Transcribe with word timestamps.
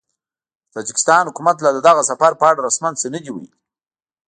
د 0.65 0.67
تاجکستان 0.75 1.23
حکومت 1.29 1.57
لا 1.59 1.71
د 1.73 1.79
دغه 1.87 2.01
سفر 2.09 2.31
په 2.39 2.45
اړه 2.49 2.59
رسماً 2.67 2.89
څه 3.01 3.07
نه 3.13 3.19
دي 3.23 3.29
ویلي 3.31 3.51